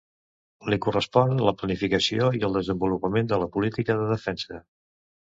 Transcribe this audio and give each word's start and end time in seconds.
Li 0.73 0.77
correspon 0.83 1.33
la 1.47 1.51
planificació 1.59 2.29
i 2.37 2.41
el 2.47 2.57
desenvolupament 2.59 3.29
de 3.33 3.39
la 3.43 3.49
política 3.57 3.97
de 4.01 4.07
defensa. 4.13 4.59